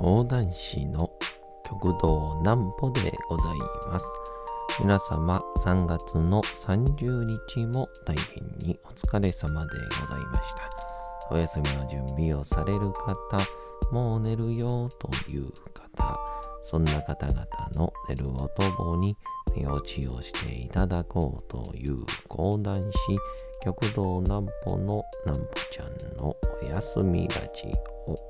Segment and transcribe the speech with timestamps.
[0.00, 1.10] 講談師の
[1.62, 4.06] 極道南歩でございます。
[4.80, 10.70] 皆様3月の30日も大変にお疲れ様でございました。
[11.30, 13.12] お休みの準備をされる方、
[13.92, 16.18] もう寝るよという方、
[16.62, 19.14] そんな方々の寝るおとぼに
[19.54, 22.96] 寝落ちをしていただこうという講談師、
[23.62, 27.70] 極道南歩の南歩ちゃんのお休みラジ
[28.06, 28.29] オ。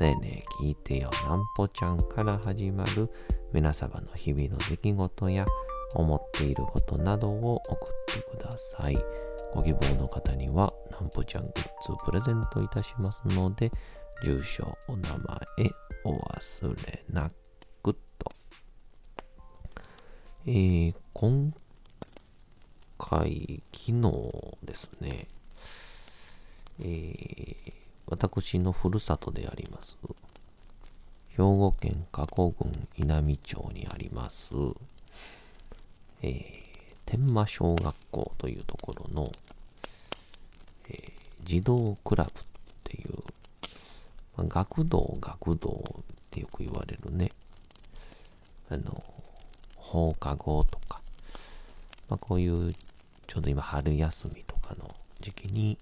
[0.00, 3.10] ねえねえ聞いてよなんぽちゃんから始まる
[3.52, 5.44] 皆様の日々の出来事や
[5.94, 8.98] 思っていることなどを送ってください。
[9.54, 13.72] ご希望の方にはなんぽちゃんグッズプレゼントいたしますので、
[14.22, 15.72] 住所、お名前、
[16.04, 17.30] お忘れな
[17.82, 18.32] くと。
[20.46, 21.52] えー、今
[22.98, 24.12] 回、昨日
[24.62, 25.26] ですね、
[26.80, 29.98] えー私のふるさとであります、
[31.28, 34.54] 兵庫県加古郡稲美町にあります、
[36.22, 36.32] えー、
[37.04, 39.32] 天満小学校というところの、
[40.88, 41.12] えー、
[41.44, 42.32] 児童クラブっ
[42.84, 43.12] ていう、
[44.36, 47.32] まあ、学童学童ってよく言われるね、
[48.70, 49.02] あの、
[49.76, 51.02] 放課後とか、
[52.08, 52.74] まあ、こういう
[53.26, 55.78] ちょうど今春休みとかの時期に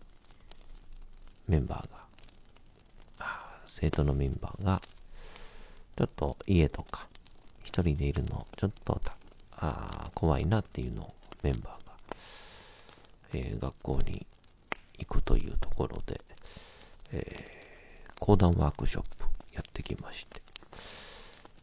[1.46, 2.05] メンバーが
[3.66, 4.82] 生徒のメンバーが、
[5.96, 7.06] ちょっと家とか、
[7.64, 9.00] 一人でいるの、ちょっと
[9.58, 11.92] あ怖いなっていうのをメンバーが、
[13.32, 14.26] えー、学校に
[14.98, 16.20] 行くというところで、
[17.12, 20.42] えー、講談ワークショップやってきまして、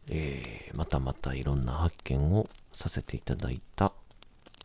[0.08, 3.92] えー、またまたいろんな発見をさせていただいた、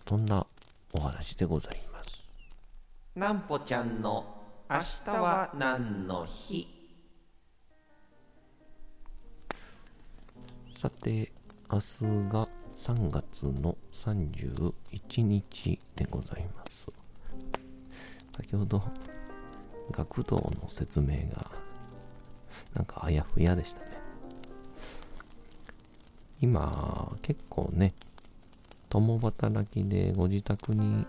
[0.08, 0.46] そんな
[0.92, 2.26] お話でございます。
[3.16, 4.26] なんぽちゃんの
[4.70, 6.79] 明日は何の日？
[10.82, 11.30] さて、
[11.70, 12.48] 明日が
[12.78, 16.88] 3月の31日でございます。
[18.38, 18.82] 先ほど、
[19.92, 21.52] 学童の説明が、
[22.74, 23.88] なんかあやふやでしたね。
[26.40, 27.94] 今、結構ね、
[28.88, 31.06] 共働きでご自宅に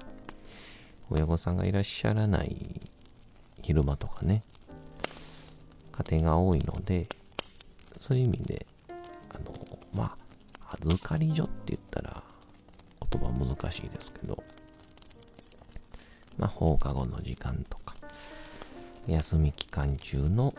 [1.11, 2.91] 親御さんがいらっしゃらない
[3.63, 4.43] 昼間とかね、
[5.93, 7.09] 家庭が多いので、
[7.99, 8.67] そういう意味で、
[10.83, 12.23] 預かり所って言ったら
[13.11, 14.43] 言葉難しいですけど、
[16.39, 17.97] まあ、放課後の時間とか、
[19.07, 20.55] 休み期間中の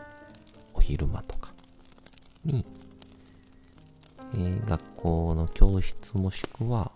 [0.74, 1.52] お昼間とか
[2.44, 2.64] に、
[4.34, 6.92] えー、学校の教室もしくは、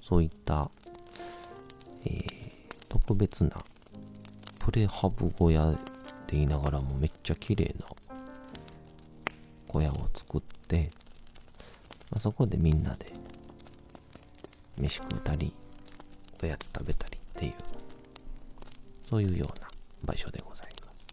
[0.00, 0.70] そういった、
[2.04, 2.22] えー、
[2.88, 3.64] 特別な
[4.58, 5.80] プレハブ小屋って
[6.32, 7.86] 言いながらもめっちゃ綺麗な
[9.68, 10.90] 小屋を作っ、ま
[12.16, 13.12] あ、そこでみんなで
[14.78, 15.54] 飯食うたり、
[16.42, 17.54] おやつ食べたりっていう、
[19.02, 19.68] そういうような
[20.02, 21.06] 場所でございます。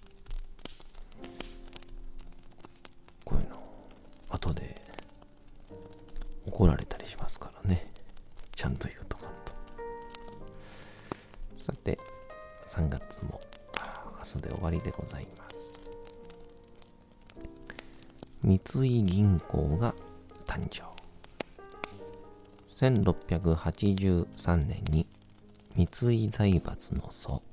[3.26, 3.62] こういうの、
[4.30, 4.82] 後で
[6.46, 7.92] 怒られたりしますからね。
[8.56, 9.54] ちゃんと言うとかんと。
[11.58, 12.00] さて、
[12.66, 13.42] 3月も
[14.18, 15.76] 明日で終わりでございます。
[18.42, 19.94] 三井銀行が
[20.46, 20.93] 誕生
[22.74, 25.06] 1683年に
[25.76, 25.88] 三
[26.26, 27.44] 井財閥の祖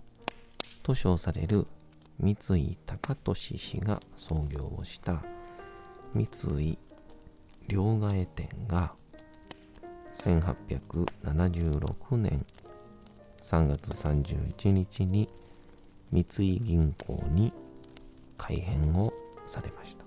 [0.83, 1.67] と称される
[2.19, 5.23] 三井高利氏が創業をした
[6.15, 6.79] 三井
[7.69, 8.95] 両替店が
[10.15, 12.47] 1876年
[13.43, 15.29] 3月31日に
[16.11, 17.53] 三井銀行に
[18.39, 19.13] 改変を
[19.47, 20.05] されました。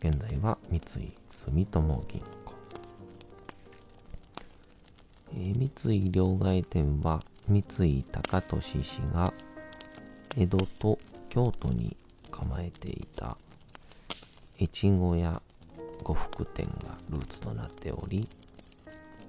[0.00, 2.26] 現在は三井住友銀行、
[5.34, 9.32] え、三井両替店は三井高利氏が
[10.36, 10.98] 江戸と
[11.28, 11.96] 京都に
[12.30, 13.36] 構えていた
[14.60, 15.40] 越後屋
[16.02, 18.28] 呉服店がルーツとなっており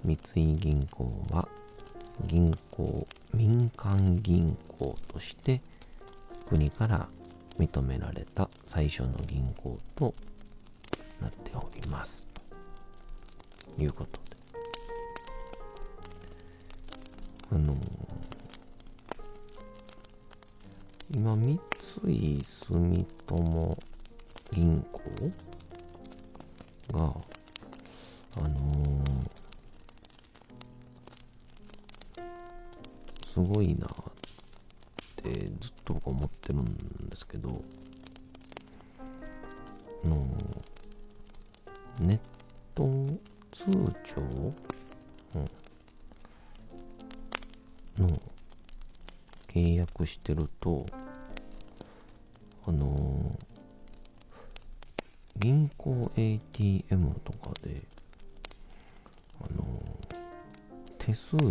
[0.03, 1.47] 三井銀行は
[2.25, 5.61] 銀行民間銀行として
[6.47, 7.07] 国から
[7.57, 10.13] 認められた最初の銀行と
[11.21, 12.27] なっております。
[13.75, 14.28] ということ
[17.51, 17.77] あのー、
[21.11, 21.59] 今、三
[22.05, 23.77] 井住友
[24.51, 25.01] 銀行
[26.91, 27.15] が、
[28.35, 33.89] あのー、すごいなっ
[35.15, 37.63] てずっと僕思ってるんですけど、
[40.03, 42.19] あのー、ネッ
[42.75, 42.87] ト
[43.51, 43.65] 通
[44.03, 44.21] 帳、
[45.35, 45.49] うん、
[49.99, 50.85] 契約してると、
[52.65, 57.81] あのー、銀行 ATM とかで、
[59.41, 61.47] あのー、手数料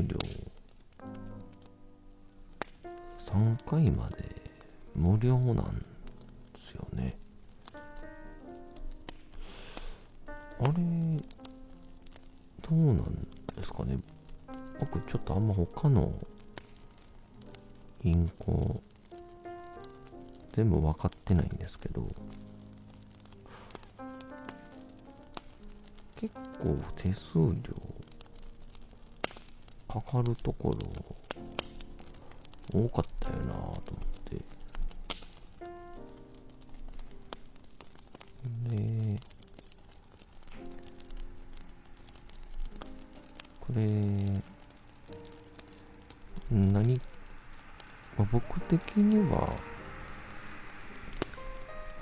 [3.18, 4.24] 3回まで
[4.94, 5.84] 無料なん
[6.54, 7.18] ですよね。
[10.60, 10.72] あれ、
[12.62, 13.98] どうなんですかね。
[14.80, 16.12] 僕ちょっとあんま他の
[18.08, 18.82] 銀行。
[20.52, 22.08] 全部分かってないんですけど。
[26.16, 27.52] 結構手数料
[29.86, 30.74] かかるとこ
[32.72, 33.82] ろ多かったよなと思っ
[34.24, 34.36] て。
[38.70, 39.20] で
[43.60, 44.07] これ
[48.30, 49.48] 僕的には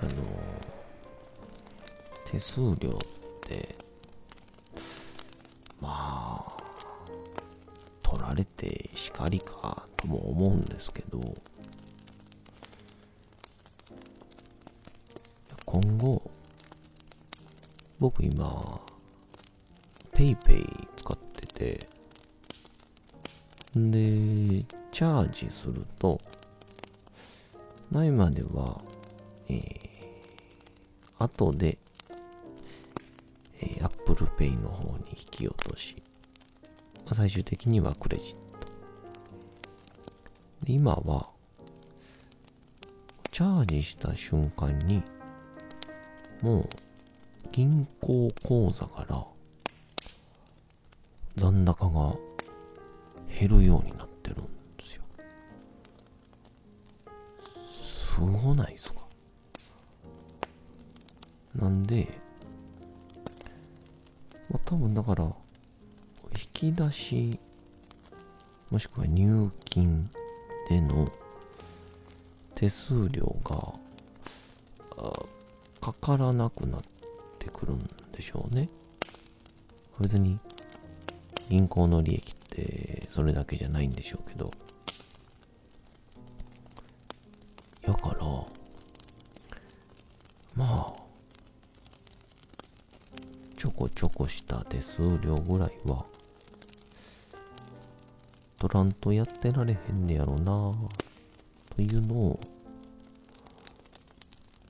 [0.00, 0.12] あの
[2.24, 3.76] 手数料って
[5.80, 6.56] まあ
[8.02, 11.20] 取られてしかりかとも思うんですけど
[15.64, 16.22] 今後
[17.98, 18.80] 僕今
[20.12, 20.64] PayPay
[20.96, 21.88] 使ってて
[23.74, 24.10] で
[24.96, 26.18] チャージすると
[27.90, 28.80] 前までは
[29.46, 29.84] えー、
[31.18, 31.76] 後で、
[33.60, 36.02] えー、Apple Pay の方に引き落とし、
[37.12, 38.38] 最終的にはクレジット。
[40.66, 41.28] 今は、
[43.30, 45.02] チャージした瞬間に、
[46.40, 46.68] もう、
[47.52, 49.26] 銀行口座から
[51.36, 52.16] 残高が
[53.38, 54.05] 減るようになる
[58.46, 59.00] すごないですか？
[61.56, 62.06] なんで、
[64.48, 65.32] まあ、多分だから、引
[66.52, 67.40] き出し、
[68.70, 70.08] もしくは入金
[70.68, 71.10] での
[72.54, 73.74] 手数料が
[75.80, 76.82] かからなくなっ
[77.40, 78.68] てくるんでしょうね。
[79.98, 80.38] 別に
[81.48, 84.52] 銀行の利益ってそれだけじゃないんでしょうけど。
[93.96, 96.04] ちょこした手数料ぐらいは、
[98.58, 100.74] 取らんとやってられへんねやろな
[101.74, 102.40] というのを、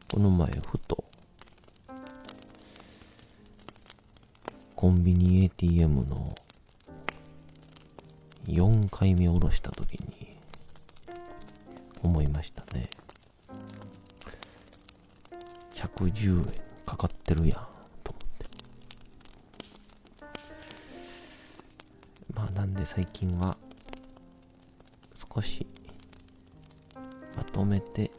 [0.08, 1.02] この前ふと、
[4.76, 6.36] コンビニ ATM の
[8.46, 10.36] 4回目下ろした時に
[12.04, 12.88] 思いましたね。
[15.74, 17.75] 110円かかってるやん。
[22.76, 23.56] で最近は
[25.14, 25.66] 少し
[27.36, 28.10] まとめて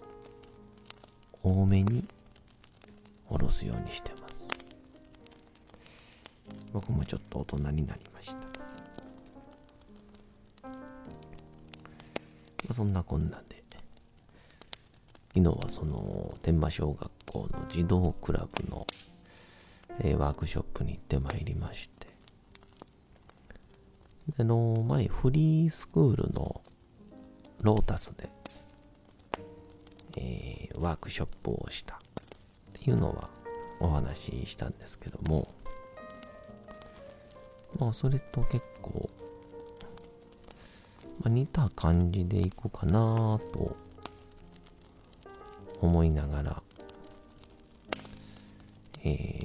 [1.44, 2.04] 多めに
[3.30, 4.50] おろすようにしてます。
[6.74, 8.38] 僕もちょっと大人になりました、
[10.64, 10.72] ま
[12.70, 13.58] あ、そんなこんなで
[15.34, 18.86] 昨日はその天満小学校の児童クラブの、
[20.00, 21.97] えー、ワークショップに行ってまいりまして
[24.36, 26.62] あの、前、フリースクールの
[27.62, 28.29] ロータスで、
[30.17, 32.00] えー、ワークショップをしたっ
[32.74, 33.29] ていうのは
[33.79, 35.48] お話ししたんですけども、
[37.79, 39.10] まあ、それと結構、
[41.22, 43.77] まあ、似た感じでいくかなと
[45.81, 46.63] 思いながら、
[49.03, 49.37] え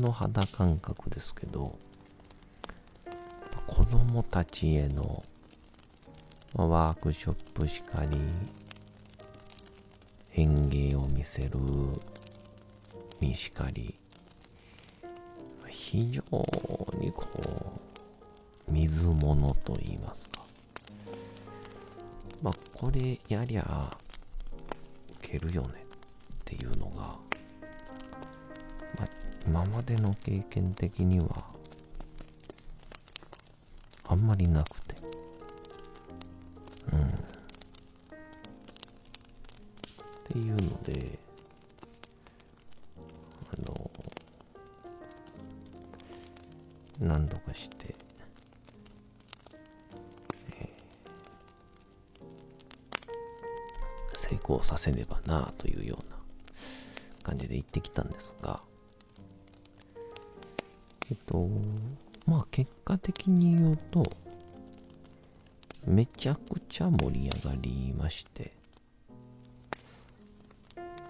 [0.00, 1.78] の肌感覚ですけど
[3.70, 5.22] 子供たちへの、
[6.54, 8.18] ワークショップしかり、
[10.34, 11.50] 園芸を見せる
[13.20, 13.94] にしかり、
[15.68, 16.20] 非常
[16.98, 17.28] にこ
[18.68, 20.44] う、水物と言いますか。
[22.42, 23.96] まあ、これやりゃ、
[25.20, 27.16] 受けるよねっていうのが、
[29.50, 31.44] 今までの経験的には、
[34.06, 34.94] あんまりなくて。
[36.92, 37.00] うん。
[37.00, 37.10] っ
[40.28, 41.18] ていうので、
[43.52, 43.90] あの、
[47.00, 47.96] 何度かして
[50.52, 50.68] え、
[54.14, 56.18] 成功させねばなというような
[57.24, 58.62] 感じで行ってきたんですが、
[61.10, 61.48] えっと、
[62.26, 64.12] まあ結果的に言うと、
[65.84, 68.52] めちゃくちゃ盛り上がりまして、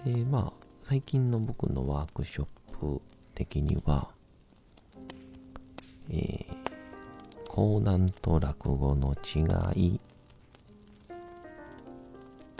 [0.05, 2.47] で、まあ、最近の僕のワークショッ
[2.79, 3.03] プ
[3.35, 4.09] 的には、
[6.09, 6.47] えー、
[7.49, 10.01] 講談と落語の違い、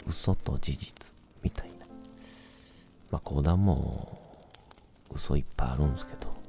[0.05, 1.87] 嘘と事実みたいな。
[3.09, 4.21] まあ、講談も
[5.11, 6.40] 嘘いっぱいあるんですけど、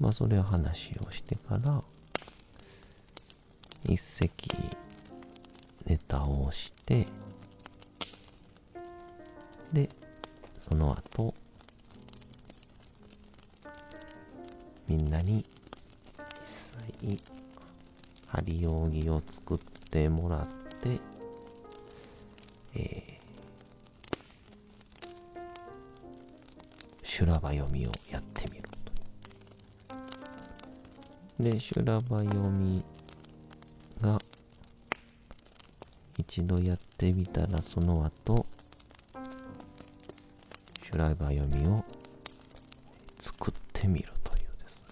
[0.00, 1.82] まあ、それを話をしてから、
[3.84, 4.50] 一席
[5.84, 7.06] ネタをして、
[9.74, 9.90] で、
[10.58, 11.34] その後、
[14.88, 15.44] みんなに
[16.42, 16.46] 実
[17.04, 17.22] 際、
[18.26, 19.58] 針扇を作っ
[19.90, 20.46] てもらっ
[20.80, 20.98] て、
[22.74, 28.69] えー、修羅場読みをやってみる。
[31.40, 32.84] で、修羅場読み
[34.00, 34.20] が
[36.18, 38.44] 一度やってみたらその後、
[40.82, 41.82] 修羅場読みを
[43.18, 44.84] 作ってみるというですね、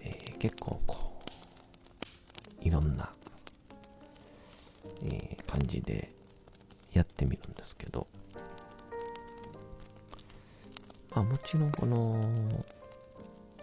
[0.00, 1.22] えー、結構こ
[2.62, 3.10] う、いろんな、
[5.04, 6.10] えー、感じで
[6.92, 8.06] やってみるんですけど、
[11.14, 12.20] まあもちろんこの、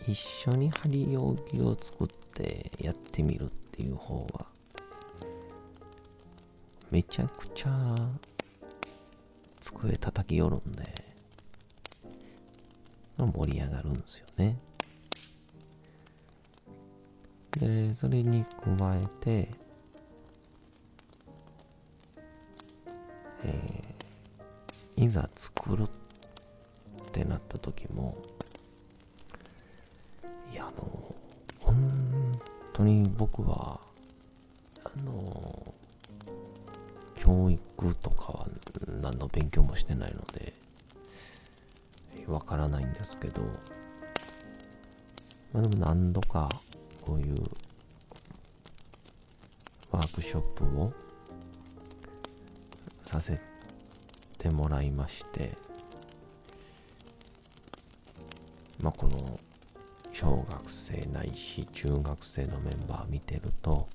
[0.07, 4.47] 一緒に針扇を作ってやってみるっていう方は、
[6.89, 7.95] めちゃくちゃ
[9.59, 11.11] 机叩きよるんで、
[13.17, 14.57] 盛り上がるんですよね。
[17.59, 19.51] で、それに加えて、
[23.43, 25.87] えー、いざ作るっ
[27.11, 28.17] てなった時も、
[30.51, 31.15] いや、あの、
[31.59, 32.41] 本
[32.73, 33.79] 当に僕は、
[34.83, 35.73] あの、
[37.15, 38.47] 教育とかは
[39.01, 40.53] 何の勉強もしてないので、
[42.27, 43.41] わからないんですけど、
[45.53, 46.49] まあでも何度か
[47.01, 47.43] こういう
[49.91, 50.93] ワークショップを
[53.03, 53.39] させ
[54.37, 55.57] てもらいまして、
[58.81, 59.39] まあこの
[60.21, 63.89] 小学生ないし中学生のメンバー見てると、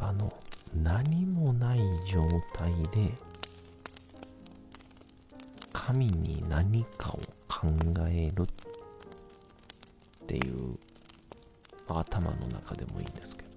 [0.00, 0.32] あの、
[0.74, 3.12] 何もない状態で
[5.72, 7.68] 神に何かを考
[8.08, 8.46] えるっ
[10.26, 10.76] ていう、
[11.86, 13.50] 頭の中でもいいんですけど。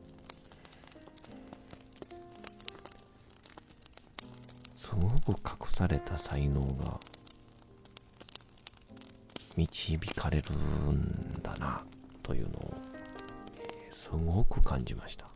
[4.75, 7.00] すごく隠された才能が
[9.55, 11.83] 導かれるんだな
[12.22, 12.74] というのを、
[13.57, 15.27] えー、すごく感じました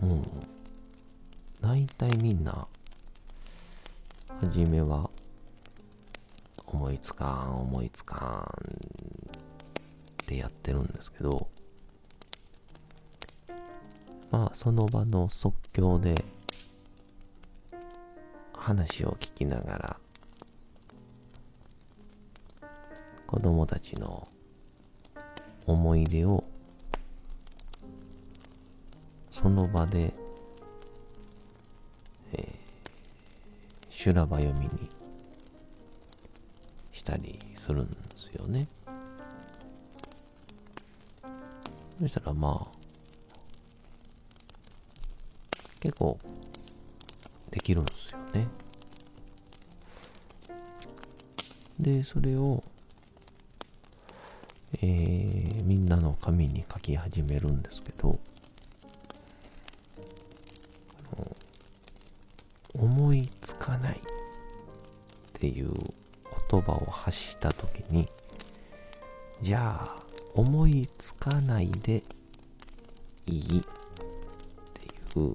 [0.00, 0.24] もう、
[1.60, 2.68] 大体みんな、は
[4.48, 5.10] じめは、
[6.66, 8.68] 思いつかん、思いつかん
[10.22, 11.48] ってやってるんですけど、
[14.30, 16.24] まあ、その場の即興で、
[18.68, 19.96] 話を聞きながら、
[23.26, 24.28] 子供たちの
[25.66, 26.44] 思い出を
[29.30, 30.12] その場で、
[32.34, 32.48] えー、
[33.88, 34.90] 修羅場読みに
[36.92, 38.68] したりするんですよね。
[41.98, 42.76] そしたらまあ、
[45.80, 46.18] 結構
[47.58, 48.46] できるんですよね。
[51.80, 52.62] で、それを、
[54.80, 58.20] えー、みんなの紙に書き始めるんですけど、
[62.74, 64.00] 思いつかないっ
[65.32, 65.72] ていう
[66.50, 68.08] 言葉を発したときに、
[69.42, 70.02] じゃあ、
[70.34, 72.04] 思いつかないで
[73.26, 73.62] いいっ
[74.74, 75.34] ていう、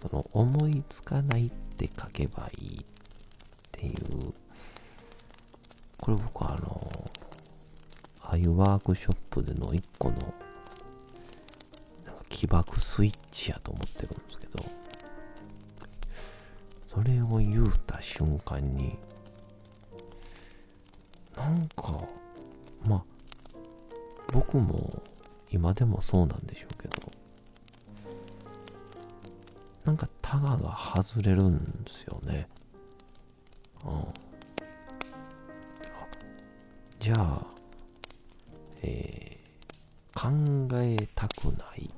[0.00, 2.84] その思いつかないって書けばいいっ
[3.70, 4.32] ていう、
[5.98, 7.10] これ僕はあの、
[8.22, 10.16] ああいうワークショップでの一個の、
[12.06, 14.64] なんか起爆スイッチやと思ってるんですけど、
[16.86, 18.96] それを言うた瞬間に、
[21.36, 21.92] なんか、
[22.86, 23.04] まあ、
[24.32, 25.02] 僕も
[25.50, 26.99] 今でもそうなんでしょうけど、
[30.30, 32.46] タガが外れるんですよね。
[33.84, 34.04] うん。
[37.00, 37.44] じゃあ、
[38.80, 41.90] えー、考えたくない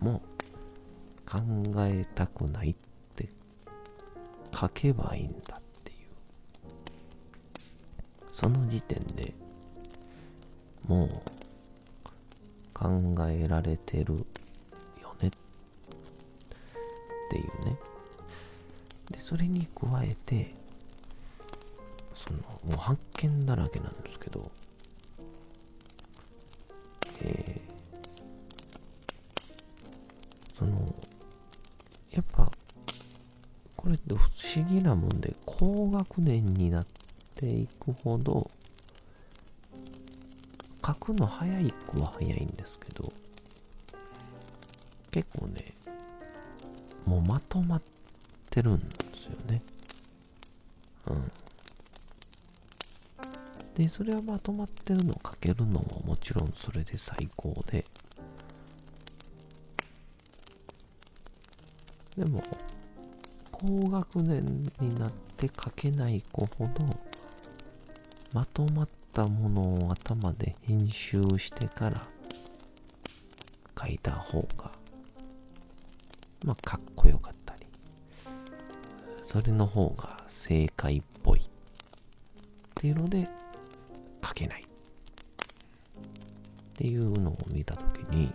[0.00, 0.20] も
[1.24, 1.38] 考
[1.86, 2.74] えたくないっ
[3.14, 3.28] て
[4.52, 5.98] 書けばいいんだっていう。
[8.32, 9.34] その時点で
[10.84, 11.10] もう
[12.74, 14.26] 考えられてる
[17.28, 17.76] っていうね。
[19.10, 20.54] で、それに加えて、
[22.14, 24.50] その、もう発見だらけなんですけど、
[27.20, 30.94] えー、その、
[32.10, 32.50] やっぱ、
[33.76, 36.86] これって不思議なもんで、高学年になっ
[37.34, 38.50] ていくほど、
[40.84, 43.12] 書くの早い子は早いんですけど、
[45.10, 45.74] 結構ね、
[47.08, 47.82] もうまとまっ
[48.50, 49.62] てるんですよね。
[51.06, 51.32] うん。
[53.74, 57.86] で、それはまとまってるのを書けるのももちろんそれで最高で、
[62.14, 62.42] でも、
[63.52, 66.84] 高学年になって書けない子ほど、
[68.34, 72.06] まとまったものを頭で編集してから
[73.80, 74.77] 書いた方が、
[76.44, 77.66] まあ、かっこよかったり、
[79.22, 81.42] それの方が正解っぽいっ
[82.74, 83.28] ていうので
[84.24, 84.66] 書けないっ
[86.74, 88.32] ていうのを見たときに、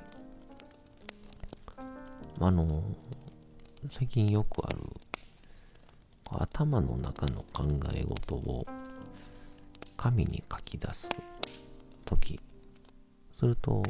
[2.40, 2.84] あの、
[3.90, 4.80] 最近よくある
[6.26, 7.64] 頭の中の考
[7.94, 8.66] え事を
[9.98, 11.10] 紙に書き出す
[12.06, 12.40] 時。
[13.34, 13.84] すると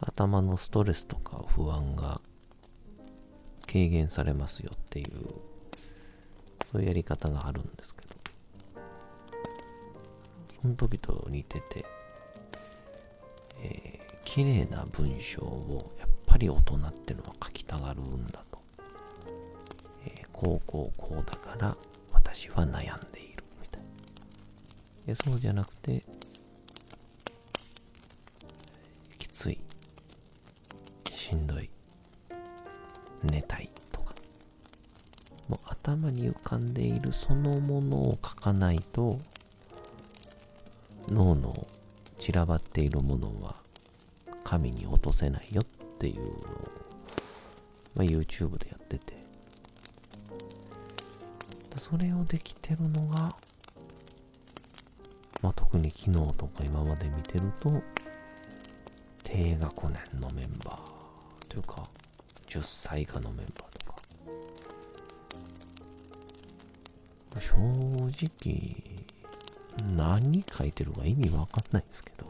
[0.00, 2.20] 頭のストレスとか不安が
[3.76, 5.08] 軽減されますよっていう
[6.64, 8.16] そういうやり方があるんですけど。
[10.66, 11.84] その時と似てて、
[13.62, 18.58] えー、綺麗な文章をやっぱり大人ってのは書きたがるんだと、
[20.06, 21.76] えー、こうこうこうだから
[22.12, 23.82] 私は悩んでいるみたい
[25.06, 26.02] やそうじゃなくて、
[29.18, 29.60] きつい、
[31.12, 31.70] しんどい、
[33.26, 34.14] 寝たいとか、
[35.48, 39.20] もう頭に浮かんでいるそのものを書かないと、
[41.08, 41.66] 脳の
[42.18, 43.56] 散らばっているものは
[44.42, 45.64] 紙に落とせないよっ
[45.98, 46.34] ていうのを、
[47.94, 49.16] まあ、YouTube でやってて、
[51.76, 53.36] それをできてるのが、
[55.42, 57.82] まあ、特に昨日とか今まで見てると、
[59.22, 61.88] 低学年のメンバーというか、
[62.46, 64.00] 10歳以下のメンバーとか、
[67.40, 68.76] 正直、
[69.96, 72.26] 何書いてるか意味わかんないですけど、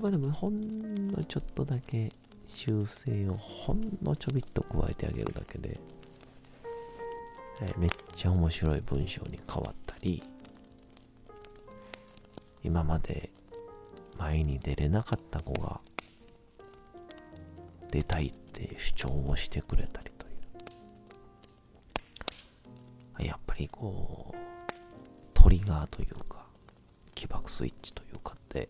[0.00, 2.12] まあでもほんのちょっとだけ
[2.46, 5.78] 修正をほんのちょびっと加えてあげるだけで、
[7.60, 10.22] えめっちゃ面白い文章に変わったり、
[12.62, 13.30] 今まで
[14.16, 15.80] 前に出れなかった子が
[17.90, 20.30] 出たいって主張をしてくれたりとい
[23.24, 23.26] う。
[23.26, 24.36] やっぱりこう、
[25.34, 26.46] トリガーというか、
[27.14, 28.68] 起爆スイッチというかって、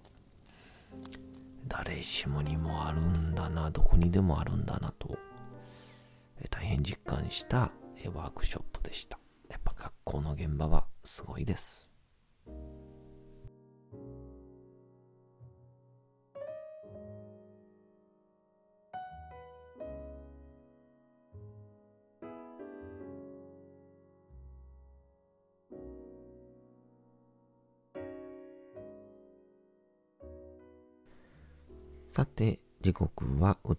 [1.66, 5.18] 誰しもにもあるんだな、どこにでもあるんだなと、
[6.50, 7.70] 大変実感した
[8.14, 9.18] ワークショップでした。
[9.50, 11.87] やっぱ学校の現場はすごいです。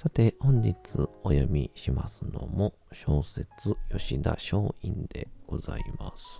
[0.00, 0.76] さて、本日
[1.24, 6.38] お読みしますのも小説吉田松陰でございます。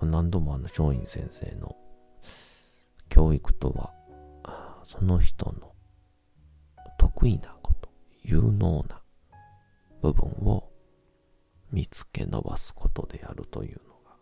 [0.00, 1.76] 何度もあの松陰先生の
[3.10, 3.92] 教育とは、
[4.82, 5.74] その人の
[6.96, 7.90] 得意なこと、
[8.22, 9.02] 有能な
[10.00, 10.72] 部分を
[11.70, 14.16] 見つけ伸ばすことであるというのが、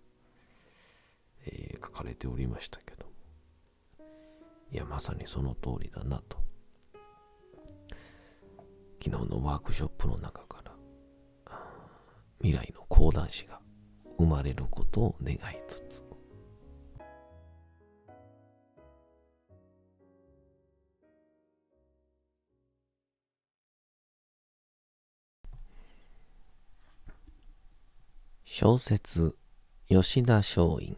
[1.46, 3.07] えー、書かれておりましたけど
[4.72, 6.54] いや、まさにその通りだなと。
[9.05, 10.73] 昨日のワークショップの中から、
[12.40, 13.61] 未来の講談師が
[14.17, 15.38] 生まれることを願い
[15.69, 16.05] つつ、
[28.43, 29.37] 小説
[29.87, 30.97] 吉田松陰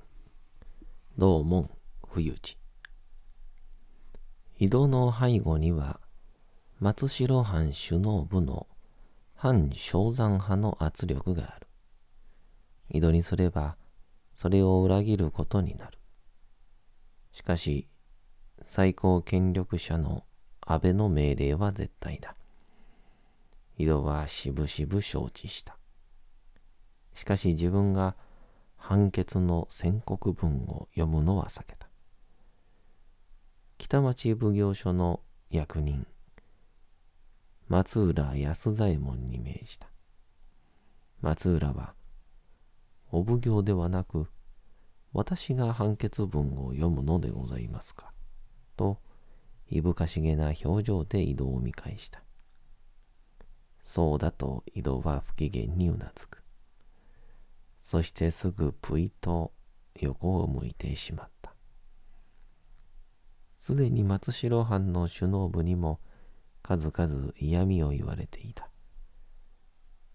[1.18, 1.68] 道門
[2.06, 2.56] 冬地
[4.60, 5.98] 井戸の背後には
[6.78, 8.66] 松代藩首脳部の
[9.34, 11.66] 反正山派の圧力がある。
[12.90, 13.76] 井戸にすれば
[14.34, 15.98] それを裏切ることになる。
[17.32, 17.88] しかし
[18.62, 20.24] 最高権力者の
[20.60, 22.36] 安倍の命令は絶対だ。
[23.78, 25.78] 井戸はしぶしぶ承知した。
[27.14, 28.16] しかし自分が
[28.76, 31.88] 判決の宣告文を読むのは避けた。
[33.78, 36.06] 北町奉行所の役人、
[37.68, 39.88] 松浦安左衛門に命じた。
[41.20, 41.94] 松浦は、
[43.10, 44.28] お奉行ではなく、
[45.12, 48.12] 私が判決文を読むのでございますか。
[48.76, 48.98] と、
[49.68, 52.22] いぶかしげな表情で井戸を見返した。
[53.82, 56.44] そうだと井戸は不機嫌にうなずく。
[57.82, 59.52] そしてすぐぷいと
[60.00, 61.52] 横を向いてしまった。
[63.56, 65.98] すでに松代藩の首脳部にも
[66.66, 68.68] 数々嫌味を言われていた。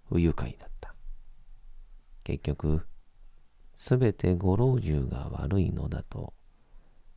[0.10, 0.94] 不愉快だった。
[2.26, 2.86] 結局、
[3.78, 6.34] すべてご老中が悪いのだと、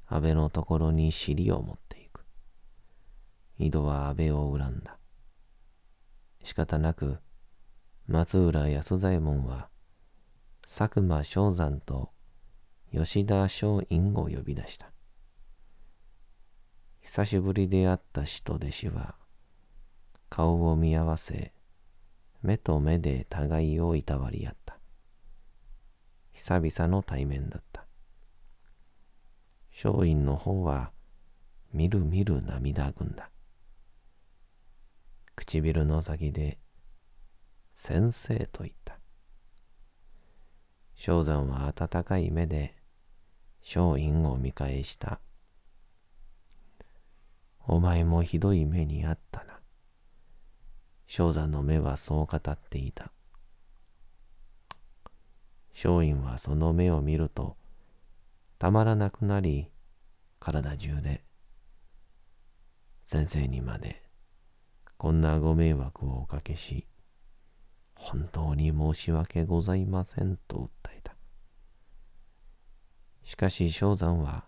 [0.07, 2.25] 安倍のところに尻を持っていく。
[3.59, 4.99] 井戸は安倍を恨んだ。
[6.45, 7.19] 仕方なく、
[8.07, 9.69] 松浦安左衛門は、
[10.63, 12.13] 佐久間昌山と
[12.93, 14.93] 吉田松陰を呼び出した。
[17.01, 19.17] 久しぶりで会った師と弟子は、
[20.37, 21.53] 顔を見合わせ、
[22.43, 24.81] 目と目で互いをいたわり合った。
[26.33, 27.87] 久々の対面だった。
[29.71, 30.91] 松陰の方は、
[31.73, 33.31] みるみる涙ぐんだ。
[35.37, 36.59] 唇の先で、
[37.73, 38.99] 先生と言った。
[40.97, 42.75] 正山は温かい目で
[43.63, 45.21] 松陰を見返した。
[47.69, 49.54] お前もひどい目にあったな。
[51.07, 53.13] 正山の目はそう語っていた。
[55.75, 57.57] 松陰はその目を見ると、
[58.59, 59.71] たまらなくなり、
[60.39, 61.25] 体中で、
[63.05, 64.03] 先生にまで、
[64.97, 66.87] こんなご迷惑をおかけし、
[67.95, 71.17] 本当に申し訳ございませんと訴えた。
[73.25, 74.45] しかし正山は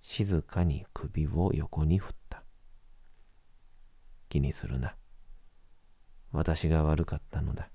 [0.00, 2.42] 静かに首を横に振った。
[4.28, 4.96] 気にするな。
[6.34, 7.70] 私が悪かったのだ。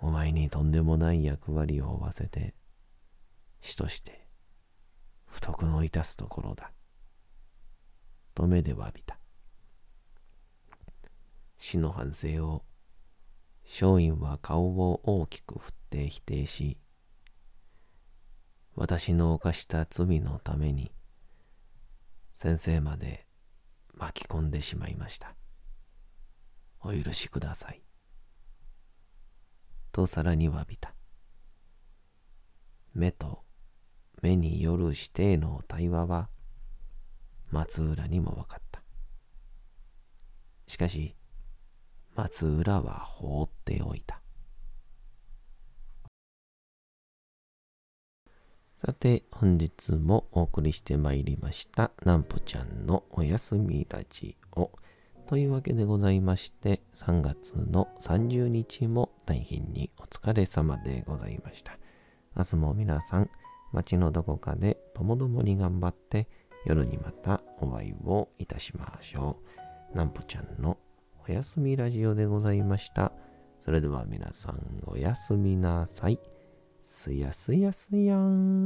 [0.00, 2.54] お前にとんでもない役割を負わせて、
[3.60, 4.24] 死として
[5.26, 6.70] 不徳の致すところだ。
[8.34, 9.18] と目で詫びた。
[11.58, 12.62] 死の反省を
[13.64, 16.78] 松陰は顔を大きく振って否定し、
[18.76, 20.92] 私の犯した罪のために、
[22.32, 23.26] 先生まで
[23.92, 25.34] 巻き込んでしまいました。
[26.86, 27.82] お許しください。
[29.90, 30.94] とさらに詫びた。
[32.94, 33.42] 目と
[34.22, 36.28] 目による指定の対話は
[37.50, 38.82] 松浦にも分かった。
[40.66, 41.16] しかし、
[42.14, 44.20] 松浦は放っておいた。
[48.84, 54.70] さて、本日もお送りしてまいりました、なんぽちゃんのおやすみラジオ。
[55.26, 61.78] というわけでございまして、3月の30日も大変にお疲れ様でございました。
[62.36, 63.30] 明日も皆さん、
[63.72, 66.28] 街のどこかでともどもに頑張って、
[66.64, 69.38] 夜にまたお会いをいたしましょ
[69.92, 69.96] う。
[69.96, 70.78] なんぽちゃんの
[71.28, 73.10] おやすみラジオでございました。
[73.58, 76.20] それでは皆さんおやすみなさい。
[76.84, 78.56] すやすやすやん。